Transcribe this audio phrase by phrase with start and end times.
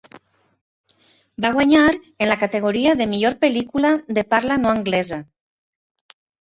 [1.45, 5.25] Va guanyar en la categoria de Millor pel·lícula de parla no anglesa.